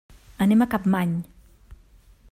Anem 0.45 0.63
a 0.65 0.69
Capmany. 0.71 1.13